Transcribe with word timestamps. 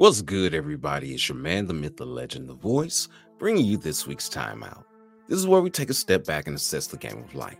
What's 0.00 0.22
good, 0.22 0.54
everybody? 0.54 1.12
It's 1.12 1.28
your 1.28 1.36
man, 1.36 1.66
the 1.66 1.74
myth, 1.74 1.98
the 1.98 2.06
legend, 2.06 2.48
the 2.48 2.54
voice, 2.54 3.06
bringing 3.38 3.66
you 3.66 3.76
this 3.76 4.06
week's 4.06 4.30
timeout. 4.30 4.84
This 5.28 5.38
is 5.38 5.46
where 5.46 5.60
we 5.60 5.68
take 5.68 5.90
a 5.90 5.94
step 5.94 6.24
back 6.24 6.46
and 6.46 6.56
assess 6.56 6.86
the 6.86 6.96
game 6.96 7.18
of 7.18 7.34
life, 7.34 7.58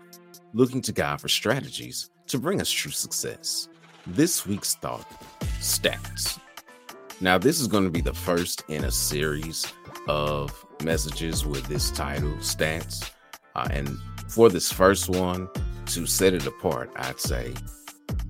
looking 0.55 0.80
to 0.80 0.92
God 0.92 1.20
for 1.20 1.29
strategies 1.29 2.09
to 2.29 2.38
bring 2.38 2.62
us 2.62 2.70
true 2.70 2.92
success. 2.92 3.68
This 4.06 4.46
week's 4.46 4.74
thought 4.74 5.05
stats. 5.59 6.41
Now, 7.20 7.37
this 7.37 7.61
is 7.61 7.66
going 7.66 7.84
to 7.84 7.91
be 7.91 8.00
the 8.00 8.14
first 8.14 8.64
in 8.68 8.84
a 8.84 8.91
series 8.91 9.70
of 10.09 10.64
messages 10.82 11.45
with 11.45 11.66
this 11.66 11.91
title, 11.91 12.33
stats. 12.36 13.11
Uh, 13.55 13.69
and 13.70 13.98
for 14.28 14.48
this 14.48 14.72
first 14.72 15.11
one, 15.11 15.47
to 15.88 16.06
set 16.06 16.33
it 16.33 16.47
apart, 16.47 16.91
I'd 16.97 17.20
say 17.20 17.52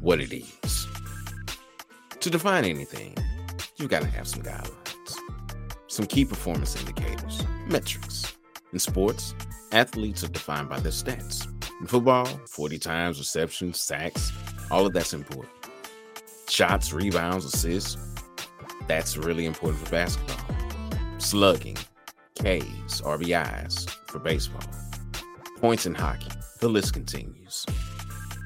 what 0.01 0.21
it 0.21 0.33
is. 0.33 0.89
To 2.19 2.29
define 2.29 2.65
anything, 2.65 3.17
you've 3.81 3.91
got 3.91 4.03
to 4.03 4.09
have 4.09 4.29
some 4.29 4.43
guidelines, 4.43 5.17
some 5.89 6.07
key 6.07 6.25
performance 6.25 6.77
indicators, 6.77 7.45
metrics. 7.67 8.37
In 8.73 8.79
sports, 8.79 9.35
athletes 9.73 10.23
are 10.23 10.29
defined 10.29 10.69
by 10.69 10.79
their 10.81 10.93
stats. 10.93 11.47
In 11.81 11.87
football, 11.87 12.27
40 12.47 12.79
times, 12.79 13.19
receptions, 13.19 13.81
sacks, 13.81 14.33
all 14.71 14.87
of 14.87 14.93
that's 14.93 15.15
important. 15.15 15.53
Shots, 16.49 16.93
rebounds, 16.93 17.47
assists, 17.47 17.97
that's 18.87 19.17
really 19.17 19.47
important 19.47 19.83
for 19.83 19.91
basketball. 19.91 20.57
Slugging, 21.19 21.77
Ks, 22.35 23.01
RBIs 23.01 23.89
for 24.09 24.19
baseball. 24.19 24.63
Points 25.57 25.87
in 25.87 25.95
hockey, 25.95 26.31
the 26.61 26.69
list 26.69 26.93
continues. 26.93 27.65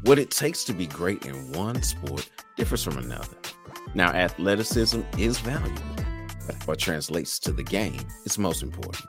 What 0.05 0.19
it 0.19 0.31
takes 0.31 0.65
to 0.65 0.73
be 0.73 0.87
great 0.87 1.27
in 1.27 1.53
one 1.53 1.83
sport 1.83 2.29
differs 2.57 2.85
from 2.85 2.99
another. 2.99 3.37
Now, 3.93 4.11
athleticism 4.11 5.03
is 5.19 5.39
valuable, 5.39 5.83
but 6.47 6.57
what 6.67 6.79
translates 6.79 7.39
to 7.41 7.53
the 7.53 7.63
game 7.63 8.01
is 8.25 8.39
most 8.39 8.63
important. 8.63 9.07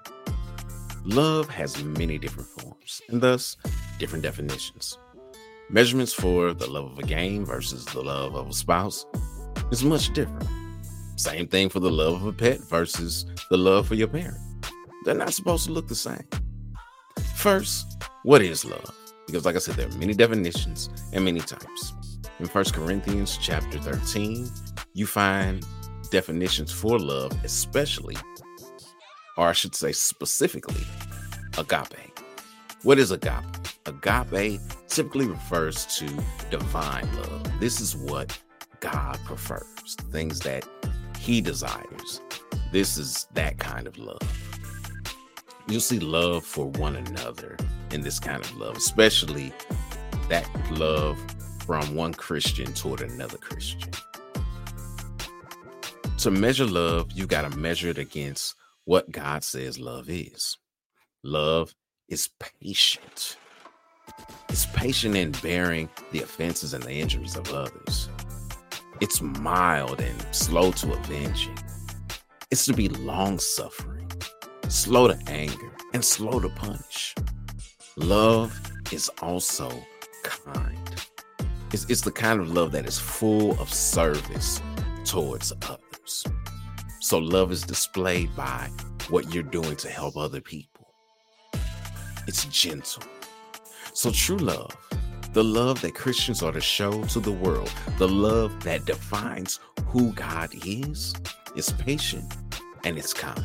Love 1.03 1.47
has 1.49 1.83
many 1.83 2.17
different 2.17 2.49
forms 2.49 3.01
and 3.09 3.21
thus 3.21 3.57
different 3.99 4.23
definitions. 4.23 4.97
Measurements 5.69 6.13
for 6.13 6.53
the 6.53 6.67
love 6.67 6.91
of 6.91 6.99
a 6.99 7.03
game 7.03 7.45
versus 7.45 7.85
the 7.85 8.01
love 8.01 8.35
of 8.35 8.49
a 8.49 8.53
spouse 8.53 9.05
is 9.71 9.83
much 9.83 10.13
different. 10.13 10.47
Same 11.15 11.47
thing 11.47 11.69
for 11.69 11.79
the 11.79 11.89
love 11.89 12.15
of 12.15 12.25
a 12.25 12.33
pet 12.33 12.59
versus 12.69 13.25
the 13.49 13.57
love 13.57 13.87
for 13.87 13.95
your 13.95 14.07
parent. 14.07 14.37
They're 15.05 15.15
not 15.15 15.33
supposed 15.33 15.65
to 15.65 15.71
look 15.71 15.87
the 15.87 15.95
same. 15.95 16.27
First, 17.35 18.03
what 18.23 18.41
is 18.41 18.65
love? 18.65 18.93
Because 19.27 19.45
like 19.45 19.55
I 19.55 19.59
said, 19.59 19.75
there 19.75 19.87
are 19.87 19.97
many 19.97 20.13
definitions 20.13 20.89
and 21.13 21.23
many 21.23 21.39
types. 21.39 21.93
In 22.39 22.47
First 22.47 22.73
Corinthians 22.73 23.37
chapter 23.41 23.79
13, 23.79 24.49
you 24.95 25.05
find 25.05 25.63
definitions 26.09 26.71
for 26.71 26.97
love, 26.97 27.33
especially, 27.43 28.15
or 29.37 29.49
I 29.49 29.51
should 29.51 29.75
say 29.75 29.91
specifically, 29.91 30.87
agape. 31.57 32.17
What 32.83 32.97
is 32.97 33.11
agape? 33.11 33.43
Agape 33.85 34.61
typically 34.87 35.27
refers 35.27 35.85
to 35.97 36.05
divine 36.49 37.13
love. 37.17 37.59
This 37.59 37.81
is 37.81 37.93
what 37.93 38.39
God 38.79 39.19
prefers, 39.25 39.95
things 40.11 40.39
that 40.39 40.65
he 41.19 41.41
desires. 41.41 42.21
This 42.71 42.97
is 42.97 43.27
that 43.33 43.59
kind 43.59 43.87
of 43.87 43.97
love. 43.97 44.21
You'll 45.67 45.81
see 45.81 45.99
love 45.99 46.45
for 46.45 46.67
one 46.67 46.95
another 46.95 47.57
in 47.91 47.99
this 47.99 48.19
kind 48.19 48.41
of 48.41 48.55
love, 48.55 48.77
especially 48.77 49.51
that 50.29 50.49
love 50.71 51.19
from 51.65 51.95
one 51.95 52.13
Christian 52.13 52.71
toward 52.73 53.01
another 53.01 53.37
Christian. 53.37 53.91
To 56.19 56.31
measure 56.31 56.65
love, 56.65 57.11
you 57.11 57.27
got 57.27 57.49
to 57.49 57.55
measure 57.57 57.89
it 57.89 57.97
against 57.97 58.55
what 58.85 59.11
God 59.11 59.43
says 59.43 59.77
love 59.77 60.09
is. 60.09 60.57
Love 61.23 61.75
is 62.07 62.29
patient. 62.39 63.37
It's 64.49 64.65
patient 64.67 65.15
in 65.15 65.33
bearing 65.43 65.89
the 66.11 66.21
offenses 66.21 66.73
and 66.73 66.83
the 66.83 66.93
injuries 66.93 67.35
of 67.35 67.51
others. 67.53 68.09
It's 69.01 69.21
mild 69.21 69.99
and 69.99 70.25
slow 70.31 70.71
to 70.71 70.93
avenging. 70.93 71.57
It's 72.49 72.65
to 72.65 72.73
be 72.73 72.87
long 72.89 73.37
suffering, 73.37 74.09
slow 74.69 75.07
to 75.09 75.19
anger, 75.27 75.75
and 75.93 76.03
slow 76.03 76.39
to 76.39 76.49
punish. 76.49 77.13
Love 77.97 78.59
is 78.91 79.09
also 79.21 79.69
kind. 80.23 80.95
It's, 81.73 81.85
it's 81.89 82.01
the 82.01 82.11
kind 82.11 82.39
of 82.39 82.49
love 82.49 82.71
that 82.71 82.85
is 82.85 82.97
full 82.97 83.59
of 83.59 83.71
service 83.71 84.61
towards 85.03 85.51
others. 85.61 85.84
So, 86.05 87.17
love 87.19 87.51
is 87.51 87.63
displayed 87.63 88.35
by 88.35 88.69
what 89.09 89.33
you're 89.33 89.43
doing 89.43 89.75
to 89.77 89.89
help 89.89 90.17
other 90.17 90.41
people. 90.41 90.93
It's 92.27 92.45
gentle. 92.45 93.03
So, 93.93 94.11
true 94.11 94.37
love, 94.37 94.75
the 95.33 95.43
love 95.43 95.81
that 95.81 95.95
Christians 95.95 96.41
are 96.41 96.51
to 96.51 96.61
show 96.61 97.03
to 97.05 97.19
the 97.19 97.31
world, 97.31 97.71
the 97.97 98.07
love 98.07 98.63
that 98.63 98.85
defines 98.85 99.59
who 99.87 100.11
God 100.13 100.49
is, 100.65 101.13
is 101.55 101.71
patient 101.73 102.33
and 102.83 102.97
it's 102.97 103.13
kind. 103.13 103.43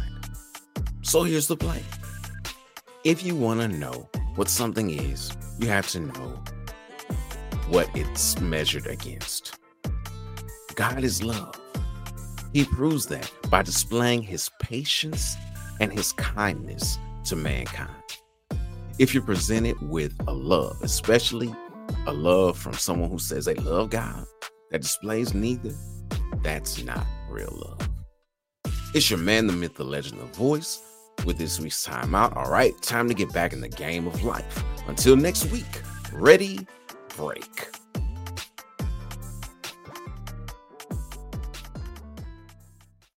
So, 1.02 1.22
here's 1.22 1.46
the 1.46 1.56
play 1.56 1.82
if 3.04 3.24
you 3.24 3.34
want 3.34 3.60
to 3.60 3.68
know 3.68 4.08
what 4.36 4.48
something 4.48 4.90
is, 4.90 5.32
you 5.58 5.68
have 5.68 5.88
to 5.88 6.00
know 6.00 6.42
what 7.68 7.88
it's 7.94 8.38
measured 8.40 8.86
against. 8.86 9.58
God 10.74 11.04
is 11.04 11.22
love. 11.22 11.60
He 12.52 12.64
proves 12.64 13.06
that 13.06 13.30
by 13.48 13.62
displaying 13.62 14.22
his 14.22 14.50
patience 14.60 15.36
and 15.78 15.92
his 15.92 16.12
kindness 16.12 16.98
to 17.24 17.36
mankind. 17.36 17.90
If 18.98 19.14
you're 19.14 19.22
presented 19.22 19.80
with 19.80 20.14
a 20.26 20.32
love, 20.32 20.76
especially 20.82 21.54
a 22.06 22.12
love 22.12 22.58
from 22.58 22.74
someone 22.74 23.08
who 23.10 23.18
says 23.18 23.44
they 23.44 23.54
love 23.54 23.90
God, 23.90 24.24
that 24.70 24.82
displays 24.82 25.32
neither, 25.32 25.72
that's 26.42 26.82
not 26.82 27.06
real 27.28 27.52
love. 27.52 27.88
It's 28.94 29.08
your 29.08 29.20
man, 29.20 29.46
the 29.46 29.52
myth, 29.52 29.76
the 29.76 29.84
legend, 29.84 30.20
the 30.20 30.26
voice 30.26 30.82
with 31.24 31.38
this 31.38 31.60
week's 31.60 31.84
time 31.84 32.14
out, 32.14 32.36
All 32.36 32.50
right, 32.50 32.80
time 32.82 33.08
to 33.08 33.14
get 33.14 33.32
back 33.32 33.52
in 33.52 33.60
the 33.60 33.68
game 33.68 34.06
of 34.06 34.24
life. 34.24 34.64
Until 34.88 35.16
next 35.16 35.46
week, 35.46 35.82
ready 36.12 36.66
break. 37.16 37.69